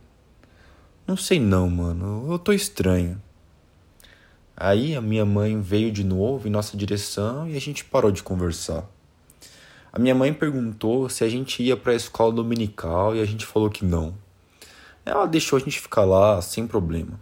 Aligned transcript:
Não 1.07 1.17
sei 1.17 1.39
não, 1.39 1.71
mano. 1.71 2.27
Eu 2.33 2.37
tô 2.37 2.53
estranho. 2.53 3.23
Aí 4.57 4.97
a 4.97 5.01
minha 5.01 5.25
mãe 5.25 5.61
veio 5.61 5.93
de 5.93 6.03
novo 6.03 6.49
em 6.49 6.51
nossa 6.51 6.77
direção 6.77 7.49
e 7.49 7.57
a 7.57 7.61
gente 7.61 7.85
parou 7.85 8.11
de 8.11 8.25
conversar. 8.25 8.91
A 9.93 10.01
minha 10.01 10.17
mãe 10.17 10.35
perguntou 10.35 11.09
se 11.09 11.23
a 11.23 11.29
gente 11.29 11.63
ia 11.63 11.77
para 11.77 11.93
a 11.93 11.97
escola 11.97 12.33
dominical 12.33 13.15
e 13.15 13.21
a 13.21 13.25
gente 13.25 13.47
falou 13.47 13.71
que 13.71 13.85
não. 13.85 14.17
Ela 15.07 15.27
deixou 15.27 15.57
a 15.57 15.61
gente 15.61 15.79
ficar 15.79 16.05
lá 16.05 16.43
sem 16.43 16.67
problema. 16.67 17.21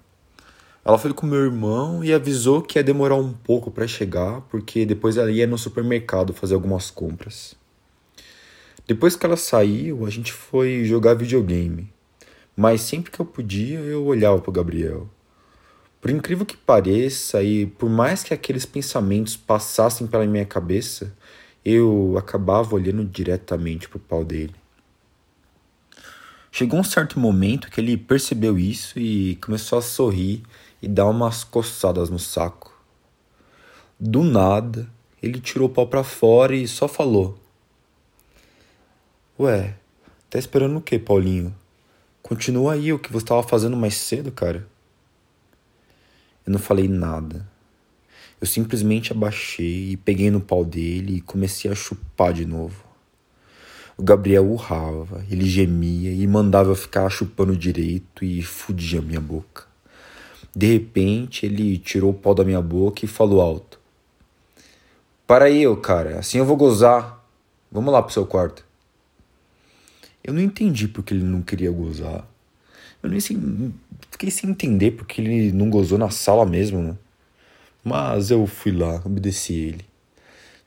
Ela 0.84 0.98
foi 0.98 1.12
com 1.12 1.26
meu 1.26 1.38
irmão 1.38 2.02
e 2.02 2.12
avisou 2.12 2.60
que 2.60 2.78
ia 2.78 2.82
demorar 2.82 3.14
um 3.14 3.32
pouco 3.32 3.70
para 3.70 3.86
chegar, 3.86 4.40
porque 4.42 4.84
depois 4.84 5.16
ela 5.16 5.30
ia 5.30 5.46
no 5.46 5.56
supermercado 5.56 6.32
fazer 6.32 6.54
algumas 6.54 6.90
compras. 6.90 7.54
Depois 8.86 9.14
que 9.14 9.24
ela 9.24 9.36
saiu, 9.36 10.04
a 10.04 10.10
gente 10.10 10.32
foi 10.32 10.84
jogar 10.84 11.14
videogame. 11.14 11.88
Mas 12.56 12.80
sempre 12.80 13.12
que 13.12 13.20
eu 13.20 13.24
podia, 13.24 13.78
eu 13.78 14.04
olhava 14.04 14.40
para 14.40 14.52
Gabriel. 14.52 15.08
Por 16.00 16.10
incrível 16.10 16.44
que 16.44 16.56
pareça, 16.56 17.42
e 17.44 17.64
por 17.64 17.88
mais 17.88 18.24
que 18.24 18.34
aqueles 18.34 18.66
pensamentos 18.66 19.36
passassem 19.36 20.06
pela 20.08 20.26
minha 20.26 20.44
cabeça, 20.44 21.16
eu 21.64 22.16
acabava 22.18 22.74
olhando 22.74 23.04
diretamente 23.04 23.88
pro 23.88 24.00
pau 24.00 24.24
dele. 24.24 24.54
Chegou 26.50 26.80
um 26.80 26.84
certo 26.84 27.20
momento 27.20 27.70
que 27.70 27.80
ele 27.80 27.96
percebeu 27.96 28.58
isso 28.58 28.98
e 28.98 29.36
começou 29.36 29.78
a 29.78 29.82
sorrir 29.82 30.42
e 30.82 30.88
dar 30.88 31.06
umas 31.06 31.44
coçadas 31.44 32.10
no 32.10 32.18
saco. 32.18 32.76
Do 33.98 34.24
nada, 34.24 34.90
ele 35.22 35.40
tirou 35.40 35.68
o 35.68 35.72
pau 35.72 35.86
pra 35.86 36.02
fora 36.02 36.56
e 36.56 36.66
só 36.66 36.88
falou: 36.88 37.38
Ué, 39.38 39.76
tá 40.28 40.38
esperando 40.38 40.76
o 40.76 40.80
que, 40.80 40.98
Paulinho? 40.98 41.54
Continua 42.20 42.74
aí 42.74 42.92
o 42.92 42.98
que 42.98 43.12
você 43.12 43.24
estava 43.24 43.42
fazendo 43.42 43.76
mais 43.76 43.94
cedo, 43.94 44.32
cara. 44.32 44.66
Eu 46.44 46.52
não 46.52 46.58
falei 46.58 46.88
nada. 46.88 47.48
Eu 48.40 48.46
simplesmente 48.46 49.12
abaixei 49.12 49.90
e 49.90 49.96
peguei 49.96 50.30
no 50.30 50.40
pau 50.40 50.64
dele 50.64 51.16
e 51.16 51.20
comecei 51.20 51.70
a 51.70 51.74
chupar 51.76 52.32
de 52.32 52.44
novo. 52.44 52.84
O 53.96 54.02
Gabriel 54.02 54.50
urrava, 54.50 55.24
ele 55.30 55.48
gemia 55.48 56.10
e 56.10 56.26
mandava 56.26 56.70
eu 56.70 56.74
ficar 56.74 57.08
chupando 57.08 57.56
direito 57.56 58.24
e 58.24 58.42
fudia 58.42 59.00
minha 59.00 59.20
boca. 59.20 59.71
De 60.54 60.66
repente, 60.66 61.46
ele 61.46 61.78
tirou 61.78 62.10
o 62.10 62.14
pau 62.14 62.34
da 62.34 62.44
minha 62.44 62.60
boca 62.60 63.04
e 63.04 63.08
falou 63.08 63.40
alto: 63.40 63.80
Para 65.26 65.46
aí, 65.46 65.66
ô 65.66 65.76
cara, 65.76 66.18
assim 66.18 66.38
eu 66.38 66.44
vou 66.44 66.56
gozar. 66.56 67.20
Vamos 67.70 67.92
lá 67.92 68.02
pro 68.02 68.12
seu 68.12 68.26
quarto. 68.26 68.64
Eu 70.22 70.34
não 70.34 70.40
entendi 70.40 70.86
porque 70.86 71.14
ele 71.14 71.24
não 71.24 71.40
queria 71.40 71.70
gozar. 71.70 72.28
Eu 73.02 73.10
nem 73.10 73.18
sem, 73.18 73.74
fiquei 74.10 74.30
sem 74.30 74.50
entender 74.50 74.92
porque 74.92 75.20
ele 75.20 75.50
não 75.52 75.70
gozou 75.70 75.98
na 75.98 76.10
sala 76.10 76.44
mesmo. 76.44 76.82
Né? 76.82 76.96
Mas 77.82 78.30
eu 78.30 78.46
fui 78.46 78.72
lá, 78.72 79.02
obedeci 79.04 79.54
ele. 79.54 79.84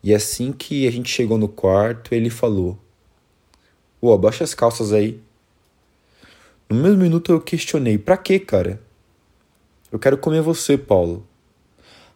E 0.04 0.14
assim 0.14 0.52
que 0.52 0.88
a 0.88 0.92
gente 0.92 1.10
chegou 1.10 1.38
no 1.38 1.48
quarto, 1.48 2.14
ele 2.14 2.30
falou: 2.30 2.78
Ô, 4.02 4.12
abaixa 4.14 4.44
as 4.44 4.54
calças 4.54 4.92
aí. 4.92 5.20
No 6.70 6.76
mesmo 6.76 6.98
minuto 6.98 7.32
eu 7.32 7.40
questionei: 7.40 7.98
Pra 7.98 8.18
quê, 8.18 8.40
cara? 8.40 8.82
Eu 9.96 10.00
quero 10.00 10.18
comer 10.18 10.42
você, 10.42 10.78
Paulo. 10.78 11.26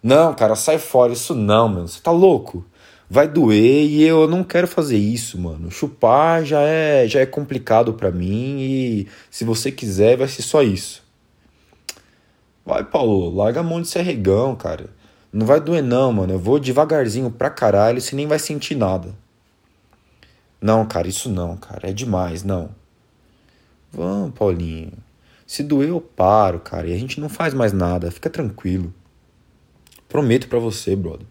Não, 0.04 0.34
cara, 0.34 0.54
sai 0.54 0.78
fora. 0.78 1.14
Isso 1.14 1.34
não, 1.34 1.70
mano. 1.70 1.88
Você 1.88 2.02
tá 2.02 2.12
louco? 2.12 2.66
Vai 3.10 3.26
doer 3.26 3.86
e 3.86 4.04
eu 4.04 4.28
não 4.28 4.44
quero 4.44 4.68
fazer 4.68 4.98
isso, 4.98 5.40
mano. 5.40 5.72
Chupar 5.72 6.44
já 6.44 6.60
é, 6.60 7.08
já 7.08 7.22
é 7.22 7.26
complicado 7.26 7.94
para 7.94 8.12
mim 8.12 8.58
e 8.60 9.08
se 9.32 9.46
você 9.46 9.72
quiser 9.72 10.18
vai 10.18 10.28
ser 10.28 10.42
só 10.42 10.62
isso. 10.62 11.02
Vai, 12.66 12.84
Paulo, 12.84 13.34
larga 13.34 13.62
a 13.62 13.64
mão 13.64 13.82
de 13.82 13.88
ser 13.88 14.02
regão, 14.02 14.58
cara. 14.58 14.90
Não 15.32 15.46
vai 15.46 15.62
doer 15.62 15.82
não, 15.82 16.12
mano. 16.12 16.34
Eu 16.34 16.40
vou 16.40 16.60
devagarzinho 16.60 17.32
pra 17.32 17.50
caralho, 17.50 18.02
você 18.02 18.14
nem 18.14 18.28
vai 18.28 18.40
sentir 18.40 18.76
nada. 18.76 19.16
Não, 20.60 20.86
cara, 20.86 21.08
isso 21.08 21.30
não, 21.30 21.56
cara. 21.56 21.90
É 21.90 21.94
demais, 21.94 22.44
não. 22.44 22.72
Vamos, 23.90 24.34
Paulinho. 24.38 24.92
Se 25.50 25.64
doer, 25.64 25.90
eu 25.90 26.00
paro, 26.00 26.60
cara. 26.60 26.88
E 26.88 26.94
a 26.94 26.98
gente 26.98 27.20
não 27.20 27.28
faz 27.28 27.56
mais 27.56 27.74
nada. 27.74 28.12
Fica 28.12 28.30
tranquilo. 28.30 28.94
Prometo 30.08 30.48
para 30.48 30.60
você, 30.60 30.96
brother. 30.96 31.26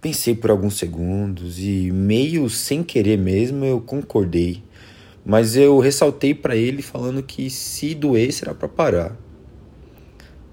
Pensei 0.00 0.36
por 0.36 0.52
alguns 0.52 0.78
segundos 0.78 1.58
e, 1.58 1.90
meio 1.90 2.48
sem 2.48 2.84
querer 2.84 3.18
mesmo, 3.18 3.64
eu 3.64 3.80
concordei. 3.80 4.62
Mas 5.24 5.56
eu 5.56 5.80
ressaltei 5.80 6.32
para 6.32 6.54
ele 6.54 6.82
falando 6.82 7.20
que 7.20 7.50
se 7.50 7.96
doesse 7.96 8.44
era 8.44 8.54
para 8.54 8.68
parar. 8.68 9.16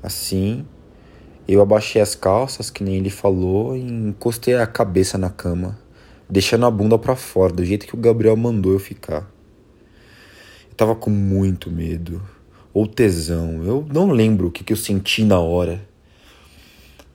Assim, 0.02 0.66
eu 1.48 1.62
abaixei 1.62 2.02
as 2.02 2.16
calças, 2.16 2.72
que 2.72 2.84
nem 2.84 2.96
ele 2.96 3.12
falou, 3.12 3.78
e 3.78 3.82
encostei 3.82 4.56
a 4.56 4.66
cabeça 4.66 5.16
na 5.20 5.30
cama, 5.30 5.78
deixando 6.28 6.66
a 6.66 6.72
bunda 6.72 6.98
para 6.98 7.16
fora, 7.16 7.54
do 7.54 7.64
jeito 7.64 7.86
que 7.86 7.94
o 7.94 8.00
Gabriel 8.00 8.36
mandou 8.36 8.74
eu 8.74 8.80
ficar. 8.80 9.32
Eu 10.74 10.76
tava 10.76 10.96
com 10.96 11.12
muito 11.12 11.70
medo. 11.70 12.20
Ou 12.74 12.88
tesão. 12.88 13.64
Eu 13.64 13.86
não 13.94 14.10
lembro 14.10 14.48
o 14.48 14.52
que, 14.52 14.64
que 14.64 14.74
eu 14.74 14.78
senti 14.78 15.24
na 15.24 15.40
hora. 15.40 15.88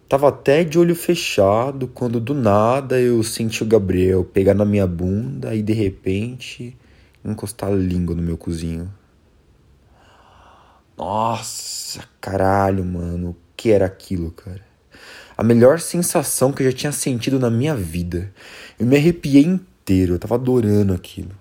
Tava 0.08 0.28
até 0.28 0.62
de 0.62 0.78
olho 0.78 0.94
fechado 0.94 1.88
quando 1.88 2.20
do 2.20 2.34
nada 2.34 3.00
eu 3.00 3.20
senti 3.24 3.64
o 3.64 3.66
Gabriel 3.66 4.22
pegar 4.22 4.54
na 4.54 4.64
minha 4.64 4.86
bunda 4.86 5.56
e 5.56 5.62
de 5.62 5.72
repente 5.72 6.76
encostar 7.24 7.72
a 7.72 7.74
língua 7.74 8.14
no 8.14 8.22
meu 8.22 8.38
cozinho. 8.38 8.88
Nossa, 10.96 12.04
caralho, 12.20 12.84
mano. 12.84 13.30
O 13.30 13.36
que 13.56 13.72
era 13.72 13.86
aquilo, 13.86 14.30
cara? 14.30 14.64
A 15.36 15.42
melhor 15.42 15.80
sensação 15.80 16.52
que 16.52 16.62
eu 16.62 16.70
já 16.70 16.76
tinha 16.76 16.92
sentido 16.92 17.40
na 17.40 17.50
minha 17.50 17.74
vida. 17.74 18.32
Eu 18.78 18.86
me 18.86 18.96
arrepiei 18.96 19.42
inteiro, 19.42 20.14
eu 20.14 20.18
tava 20.20 20.36
adorando 20.36 20.94
aquilo. 20.94 21.37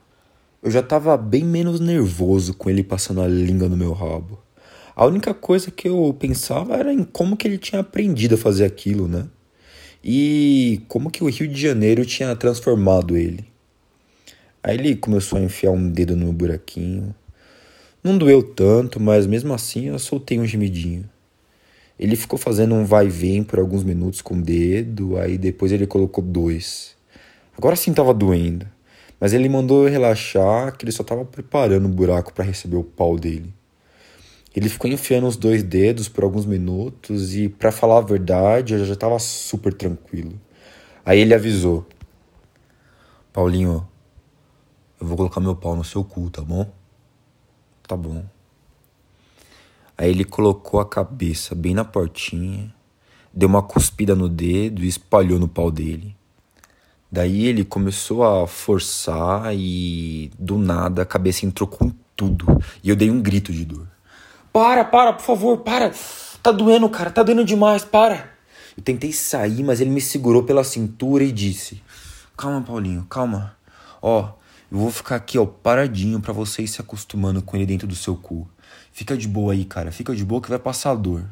Eu 0.68 0.72
já 0.72 0.82
estava 0.82 1.16
bem 1.16 1.46
menos 1.46 1.80
nervoso 1.80 2.54
com 2.54 2.70
ele 2.70 2.84
passando 2.84 3.22
a 3.22 3.28
língua 3.28 3.70
no 3.70 3.78
meu 3.78 3.94
rabo. 3.94 4.38
A 4.94 5.06
única 5.06 5.34
coisa 5.34 5.72
que 5.72 5.88
eu 5.88 6.14
pensava 6.20 6.76
era 6.76 6.92
em 6.92 7.06
como 7.06 7.38
que 7.38 7.48
ele 7.48 7.58
tinha 7.58 7.80
aprendido 7.80 8.36
a 8.36 8.38
fazer 8.38 8.66
aquilo, 8.66 9.08
né? 9.08 9.28
E 10.04 10.82
como 10.90 11.10
que 11.10 11.24
o 11.24 11.30
Rio 11.30 11.48
de 11.48 11.58
Janeiro 11.58 12.06
tinha 12.06 12.36
transformado 12.36 13.16
ele. 13.16 13.46
Aí 14.62 14.78
ele 14.78 14.98
começou 14.98 15.40
a 15.40 15.42
enfiar 15.42 15.72
um 15.72 15.90
dedo 15.90 16.18
no 16.18 16.34
buraquinho. 16.34 17.16
Não 18.04 18.18
doeu 18.18 18.44
tanto, 18.44 19.00
mas 19.00 19.26
mesmo 19.26 19.54
assim 19.54 19.86
eu 19.86 19.98
soltei 19.98 20.38
um 20.38 20.46
gemidinho. 20.46 21.10
Ele 21.98 22.18
ficou 22.18 22.38
fazendo 22.38 22.76
um 22.76 22.84
vai 22.84 23.06
e 23.06 23.10
vem 23.10 23.42
por 23.42 23.58
alguns 23.58 23.86
minutos 23.86 24.22
com 24.22 24.36
o 24.36 24.42
dedo, 24.42 25.18
aí 25.18 25.38
depois 25.38 25.72
ele 25.72 25.88
colocou 25.88 26.22
dois. 26.22 26.94
Agora 27.58 27.78
sim 27.78 27.94
tava 27.94 28.14
doendo. 28.14 28.68
Mas 29.20 29.34
ele 29.34 29.50
mandou 29.50 29.86
eu 29.86 29.92
relaxar, 29.92 30.76
que 30.78 30.86
ele 30.86 30.92
só 30.92 31.02
estava 31.02 31.26
preparando 31.26 31.86
o 31.86 31.90
buraco 31.90 32.34
para 32.34 32.46
receber 32.46 32.78
o 32.78 32.84
pau 32.84 33.18
dele. 33.18 33.54
Ele 34.56 34.70
ficou 34.70 34.90
enfiando 34.90 35.28
os 35.28 35.38
dois 35.38 35.62
dedos 35.62 36.10
por 36.10 36.24
alguns 36.24 36.46
minutos 36.46 37.36
e, 37.36 37.48
para 37.48 37.72
falar 37.72 38.00
a 38.00 38.02
verdade, 38.02 38.74
eu 38.74 38.86
já 38.86 38.94
estava 38.94 39.20
super 39.20 39.72
tranquilo. 39.72 40.34
Aí 41.06 41.20
ele 41.20 41.34
avisou: 41.34 41.86
Paulinho, 43.32 43.88
eu 45.00 45.06
vou 45.06 45.16
colocar 45.16 45.40
meu 45.40 45.56
pau 45.56 45.76
no 45.76 45.84
seu 45.84 46.04
cu, 46.04 46.28
tá 46.32 46.42
bom? 46.42 46.68
Tá 47.88 47.96
bom. 47.96 48.26
Aí 49.96 50.10
ele 50.10 50.24
colocou 50.24 50.80
a 50.80 50.86
cabeça 50.86 51.54
bem 51.54 51.76
na 51.76 51.86
portinha, 51.86 52.74
deu 53.32 53.48
uma 53.48 53.62
cuspida 53.62 54.16
no 54.16 54.28
dedo 54.28 54.84
e 54.84 54.88
espalhou 54.88 55.38
no 55.38 55.48
pau 55.48 55.70
dele. 55.70 56.17
Daí 57.12 57.46
ele 57.46 57.64
começou 57.64 58.24
a 58.24 58.46
forçar 58.46 59.56
e 59.56 60.30
do 60.38 60.58
nada 60.58 61.04
a 61.04 61.06
cabeça 61.06 61.46
entrou 61.46 61.68
com 61.68 61.92
tudo. 62.16 62.46
E 62.84 62.90
eu 62.90 62.96
dei 62.96 63.10
um 63.10 63.22
grito 63.22 63.54
de 63.54 63.64
dor. 63.64 63.88
Para, 64.52 64.84
para, 64.84 65.14
por 65.14 65.24
favor, 65.24 65.58
para. 65.60 65.92
Tá 66.44 66.52
doendo, 66.52 66.90
cara, 66.90 67.10
tá 67.10 67.24
doendo 67.24 67.46
demais, 67.46 67.86
para. 67.86 68.30
Eu 68.76 68.84
tentei 68.84 69.14
sair, 69.14 69.64
mas 69.64 69.80
ele 69.80 69.90
me 69.90 70.02
segurou 70.02 70.44
pela 70.44 70.64
cintura 70.64 71.24
e 71.24 71.32
disse: 71.32 71.82
Calma, 72.36 72.62
Paulinho, 72.62 73.06
calma. 73.10 73.56
Ó, 74.02 74.34
eu 74.72 74.78
vou 74.78 74.92
ficar 74.92 75.16
aqui, 75.16 75.38
ó, 75.38 75.46
paradinho 75.46 76.20
para 76.20 76.34
você 76.34 76.64
ir 76.64 76.68
se 76.68 76.82
acostumando 76.82 77.42
com 77.42 77.56
ele 77.56 77.66
dentro 77.66 77.88
do 77.88 77.96
seu 77.96 78.16
cu. 78.16 78.48
Fica 78.92 79.16
de 79.16 79.28
boa 79.28 79.54
aí, 79.54 79.64
cara, 79.64 79.92
fica 79.92 80.14
de 80.16 80.26
boa 80.26 80.42
que 80.42 80.50
vai 80.50 80.60
passar 80.60 80.92
a 80.92 80.96
dor. 80.96 81.24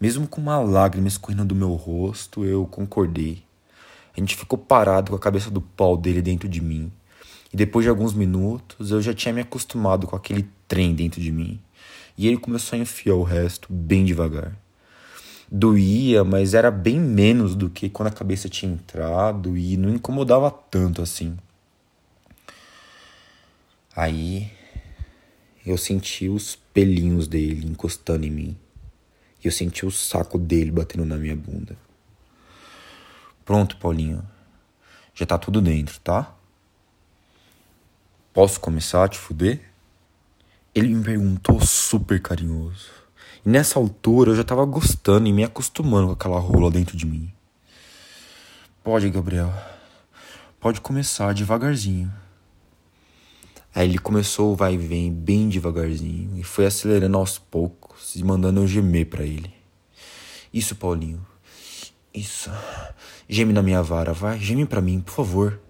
Mesmo 0.00 0.26
com 0.26 0.40
uma 0.40 0.58
lágrima 0.58 1.08
escorrendo 1.08 1.44
do 1.44 1.54
meu 1.54 1.72
rosto, 1.74 2.44
eu 2.44 2.66
concordei. 2.66 3.42
A 4.16 4.20
gente 4.20 4.36
ficou 4.36 4.58
parado 4.58 5.10
com 5.10 5.16
a 5.16 5.20
cabeça 5.20 5.50
do 5.50 5.60
pau 5.60 5.96
dele 5.96 6.20
dentro 6.20 6.48
de 6.48 6.60
mim. 6.60 6.90
E 7.52 7.56
depois 7.56 7.84
de 7.84 7.90
alguns 7.90 8.12
minutos, 8.12 8.90
eu 8.90 9.02
já 9.02 9.12
tinha 9.12 9.34
me 9.34 9.40
acostumado 9.40 10.06
com 10.06 10.14
aquele 10.14 10.48
trem 10.68 10.94
dentro 10.94 11.20
de 11.20 11.32
mim. 11.32 11.60
E 12.16 12.26
ele 12.26 12.36
começou 12.36 12.78
a 12.78 12.82
enfiar 12.82 13.14
o 13.14 13.22
resto 13.22 13.72
bem 13.72 14.04
devagar. 14.04 14.56
Doía, 15.50 16.22
mas 16.22 16.54
era 16.54 16.70
bem 16.70 17.00
menos 17.00 17.56
do 17.56 17.68
que 17.68 17.88
quando 17.88 18.08
a 18.08 18.12
cabeça 18.12 18.48
tinha 18.48 18.72
entrado 18.72 19.56
e 19.56 19.76
não 19.76 19.90
incomodava 19.90 20.50
tanto 20.50 21.02
assim. 21.02 21.36
Aí 23.96 24.50
eu 25.66 25.76
senti 25.76 26.28
os 26.28 26.56
pelinhos 26.72 27.26
dele 27.26 27.66
encostando 27.66 28.24
em 28.24 28.30
mim. 28.30 28.56
E 29.42 29.48
eu 29.48 29.52
senti 29.52 29.84
o 29.84 29.90
saco 29.90 30.38
dele 30.38 30.70
batendo 30.70 31.04
na 31.04 31.16
minha 31.16 31.34
bunda. 31.34 31.76
Pronto, 33.50 33.76
Paulinho. 33.78 34.22
Já 35.12 35.26
tá 35.26 35.36
tudo 35.36 35.60
dentro, 35.60 35.98
tá? 35.98 36.36
Posso 38.32 38.60
começar 38.60 39.02
a 39.02 39.08
te 39.08 39.18
fuder? 39.18 39.72
Ele 40.72 40.94
me 40.94 41.02
perguntou 41.02 41.60
super 41.60 42.22
carinhoso. 42.22 42.90
E 43.44 43.48
nessa 43.48 43.76
altura 43.76 44.30
eu 44.30 44.36
já 44.36 44.44
tava 44.44 44.64
gostando 44.64 45.26
e 45.26 45.32
me 45.32 45.42
acostumando 45.42 46.06
com 46.06 46.12
aquela 46.12 46.38
rola 46.38 46.70
dentro 46.70 46.96
de 46.96 47.04
mim. 47.04 47.32
Pode, 48.84 49.10
Gabriel. 49.10 49.52
Pode 50.60 50.80
começar 50.80 51.34
devagarzinho. 51.34 52.08
Aí 53.74 53.88
ele 53.88 53.98
começou 53.98 54.52
o 54.52 54.56
vai 54.56 54.74
e 54.74 54.78
vem 54.78 55.12
bem 55.12 55.48
devagarzinho 55.48 56.38
e 56.38 56.44
foi 56.44 56.66
acelerando 56.66 57.16
aos 57.16 57.36
poucos 57.36 58.14
e 58.14 58.22
mandando 58.22 58.60
eu 58.60 58.68
gemer 58.68 59.06
para 59.06 59.24
ele. 59.24 59.52
Isso, 60.54 60.76
Paulinho. 60.76 61.29
Isso. 62.12 62.50
Geme 63.28 63.52
na 63.52 63.62
minha 63.62 63.82
vara, 63.82 64.12
vai. 64.12 64.38
Geme 64.38 64.66
para 64.66 64.80
mim, 64.80 65.00
por 65.00 65.12
favor. 65.12 65.60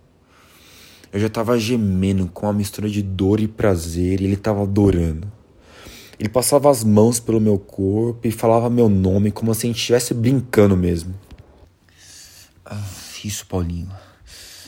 Eu 1.13 1.21
já 1.21 1.29
tava 1.29 1.59
gemendo 1.59 2.29
com 2.29 2.47
uma 2.47 2.53
mistura 2.53 2.89
de 2.89 3.03
dor 3.03 3.41
e 3.41 3.49
prazer 3.49 4.21
e 4.21 4.25
ele 4.25 4.37
tava 4.37 4.63
adorando. 4.63 5.31
Ele 6.19 6.29
passava 6.29 6.71
as 6.71 6.85
mãos 6.85 7.19
pelo 7.19 7.41
meu 7.41 7.59
corpo 7.59 8.27
e 8.27 8.31
falava 8.31 8.71
meu 8.71 8.89
nome 8.89 9.31
como 9.31 9.55
se 9.55 9.67
a 9.67 9.69
gente 9.69 9.79
estivesse 9.79 10.15
brincando 10.15 10.77
mesmo. 10.77 11.15
Ah, 12.65 12.85
isso, 13.25 13.47
Paulinho. 13.47 13.91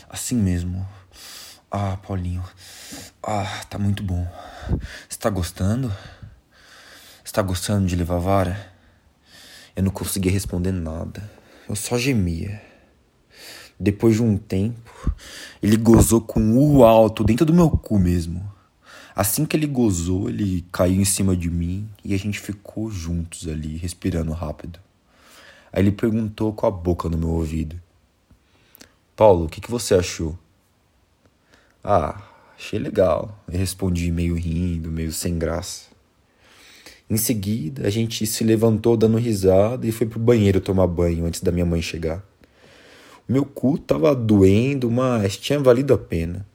Assim 0.08 0.34
mesmo. 0.34 0.86
Ah, 1.70 1.96
Paulinho. 1.96 2.42
Ah, 3.22 3.64
tá 3.70 3.78
muito 3.78 4.02
bom. 4.02 4.26
Você 5.08 5.18
tá 5.18 5.30
gostando? 5.30 5.94
Você 7.22 7.32
tá 7.32 7.42
gostando 7.42 7.86
de 7.86 7.96
levar 7.96 8.18
vara? 8.18 8.72
Eu 9.76 9.82
não 9.82 9.90
conseguia 9.90 10.32
responder 10.32 10.72
nada. 10.72 11.30
Eu 11.68 11.76
só 11.76 11.96
gemia. 11.96 12.60
Depois 13.78 14.16
de 14.16 14.22
um 14.22 14.36
tempo, 14.36 15.12
ele 15.62 15.76
gozou 15.76 16.20
com 16.20 16.56
o 16.56 16.84
alto 16.84 17.24
dentro 17.24 17.46
do 17.46 17.54
meu 17.54 17.70
cu 17.70 17.98
mesmo. 17.98 18.52
Assim 19.14 19.44
que 19.44 19.56
ele 19.56 19.66
gozou, 19.66 20.28
ele 20.28 20.64
caiu 20.72 21.00
em 21.00 21.04
cima 21.04 21.36
de 21.36 21.50
mim 21.50 21.88
e 22.04 22.14
a 22.14 22.18
gente 22.18 22.40
ficou 22.40 22.90
juntos 22.90 23.46
ali, 23.46 23.76
respirando 23.76 24.32
rápido. 24.32 24.80
Aí 25.72 25.82
ele 25.82 25.92
perguntou 25.92 26.52
com 26.52 26.66
a 26.66 26.70
boca 26.70 27.08
no 27.08 27.18
meu 27.18 27.30
ouvido: 27.30 27.80
Paulo, 29.14 29.46
o 29.46 29.48
que, 29.48 29.60
que 29.60 29.70
você 29.70 29.94
achou? 29.94 30.38
Ah, 31.82 32.22
achei 32.56 32.78
legal. 32.78 33.38
Eu 33.46 33.58
respondi 33.58 34.10
meio 34.10 34.34
rindo, 34.34 34.90
meio 34.90 35.12
sem 35.12 35.38
graça. 35.38 35.91
Em 37.12 37.18
seguida, 37.18 37.86
a 37.86 37.90
gente 37.90 38.24
se 38.26 38.42
levantou 38.42 38.96
dando 38.96 39.18
risada 39.18 39.86
e 39.86 39.92
foi 39.92 40.06
pro 40.06 40.18
banheiro 40.18 40.62
tomar 40.62 40.86
banho 40.86 41.26
antes 41.26 41.42
da 41.42 41.52
minha 41.52 41.66
mãe 41.66 41.82
chegar. 41.82 42.24
O 43.28 43.32
meu 43.34 43.44
cu 43.44 43.76
tava 43.76 44.14
doendo, 44.14 44.90
mas 44.90 45.36
tinha 45.36 45.60
valido 45.60 45.92
a 45.92 45.98
pena. 45.98 46.46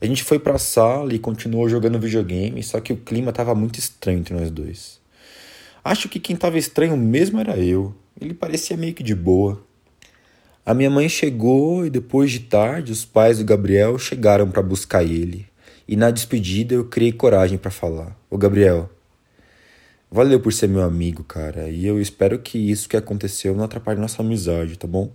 A 0.00 0.06
gente 0.06 0.22
foi 0.22 0.38
pra 0.38 0.56
sala 0.56 1.12
e 1.12 1.18
continuou 1.18 1.68
jogando 1.68 1.98
videogame, 1.98 2.62
só 2.62 2.78
que 2.78 2.92
o 2.92 2.96
clima 2.96 3.32
tava 3.32 3.56
muito 3.56 3.80
estranho 3.80 4.20
entre 4.20 4.34
nós 4.34 4.52
dois. 4.52 5.00
Acho 5.82 6.08
que 6.08 6.20
quem 6.20 6.36
tava 6.36 6.56
estranho 6.56 6.96
mesmo 6.96 7.40
era 7.40 7.58
eu. 7.58 7.92
Ele 8.20 8.34
parecia 8.34 8.76
meio 8.76 8.94
que 8.94 9.02
de 9.02 9.16
boa. 9.16 9.60
A 10.64 10.74
minha 10.74 10.90
mãe 10.90 11.08
chegou 11.08 11.84
e 11.84 11.90
depois 11.90 12.30
de 12.30 12.38
tarde 12.38 12.92
os 12.92 13.04
pais 13.04 13.38
do 13.38 13.44
Gabriel 13.44 13.98
chegaram 13.98 14.48
para 14.48 14.62
buscar 14.62 15.02
ele. 15.02 15.44
E 15.88 15.96
na 15.96 16.12
despedida 16.12 16.72
eu 16.72 16.84
criei 16.84 17.10
coragem 17.10 17.58
para 17.58 17.72
falar: 17.72 18.16
"Ô 18.30 18.38
Gabriel, 18.38 18.90
valeu 20.16 20.40
por 20.40 20.50
ser 20.50 20.66
meu 20.66 20.82
amigo, 20.82 21.22
cara, 21.22 21.68
e 21.68 21.84
eu 21.86 22.00
espero 22.00 22.38
que 22.38 22.58
isso 22.58 22.88
que 22.88 22.96
aconteceu 22.96 23.54
não 23.54 23.64
atrapalhe 23.64 24.00
nossa 24.00 24.22
amizade, 24.22 24.78
tá 24.78 24.86
bom?" 24.86 25.12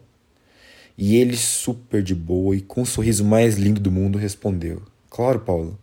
E 0.95 1.15
ele 1.15 1.35
super 1.35 2.03
de 2.03 2.13
boa 2.13 2.55
e 2.55 2.61
com 2.61 2.83
o 2.83 2.85
sorriso 2.85 3.25
mais 3.25 3.55
lindo 3.57 3.81
do 3.81 3.91
mundo 3.91 4.19
respondeu: 4.19 4.83
"Claro, 5.09 5.39
Paulo. 5.39 5.79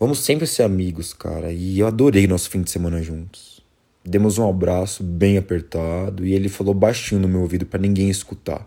Vamos 0.00 0.18
sempre 0.18 0.44
ser 0.44 0.64
amigos, 0.64 1.14
cara, 1.14 1.52
e 1.52 1.78
eu 1.78 1.86
adorei 1.86 2.26
nosso 2.26 2.50
fim 2.50 2.62
de 2.62 2.70
semana 2.70 3.00
juntos." 3.00 3.64
Demos 4.04 4.38
um 4.38 4.48
abraço 4.48 5.04
bem 5.04 5.38
apertado 5.38 6.26
e 6.26 6.32
ele 6.32 6.48
falou 6.48 6.74
baixinho 6.74 7.20
no 7.20 7.28
meu 7.28 7.42
ouvido 7.42 7.64
para 7.64 7.80
ninguém 7.80 8.10
escutar. 8.10 8.66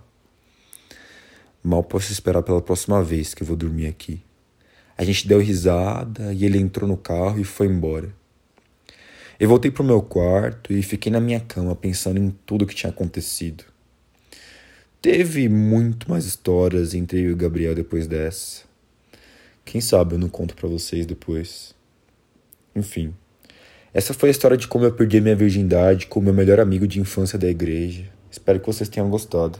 Mal 1.61 1.83
posso 1.83 2.13
esperar 2.13 2.43
pela 2.43 2.61
próxima 2.61 3.03
vez 3.03 3.33
que 3.33 3.43
eu 3.43 3.47
vou 3.47 3.57
dormir 3.57 3.87
aqui. 3.87 4.21
A 4.97 5.03
gente 5.03 5.27
deu 5.27 5.39
risada 5.39 6.33
e 6.33 6.45
ele 6.45 6.57
entrou 6.57 6.87
no 6.87 6.97
carro 6.97 7.39
e 7.39 7.43
foi 7.43 7.67
embora. 7.67 8.18
Eu 9.39 9.47
voltei 9.47 9.71
pro 9.71 9.85
meu 9.85 10.01
quarto 10.01 10.73
e 10.73 10.83
fiquei 10.83 11.09
na 11.09 11.21
minha 11.21 11.39
cama 11.39 11.73
pensando 11.73 12.19
em 12.19 12.29
tudo 12.45 12.67
que 12.67 12.75
tinha 12.75 12.89
acontecido. 12.89 13.63
Teve 15.01 15.47
muito 15.47 16.09
mais 16.09 16.25
histórias 16.25 16.93
entre 16.93 17.19
eu 17.21 17.29
e 17.29 17.31
o 17.31 17.37
Gabriel 17.37 17.73
depois 17.73 18.05
dessa. 18.05 18.63
Quem 19.63 19.79
sabe 19.79 20.15
eu 20.15 20.19
não 20.19 20.27
conto 20.27 20.53
para 20.55 20.67
vocês 20.67 21.05
depois. 21.05 21.73
Enfim. 22.75 23.15
Essa 23.93 24.13
foi 24.13 24.27
a 24.27 24.31
história 24.31 24.57
de 24.57 24.67
como 24.67 24.83
eu 24.83 24.91
perdi 24.91 25.21
minha 25.21 25.37
virgindade 25.37 26.07
com 26.07 26.19
o 26.19 26.23
meu 26.23 26.33
melhor 26.33 26.59
amigo 26.59 26.85
de 26.85 26.99
infância 26.99 27.39
da 27.39 27.47
igreja. 27.47 28.09
Espero 28.29 28.59
que 28.59 28.67
vocês 28.67 28.89
tenham 28.89 29.09
gostado. 29.09 29.57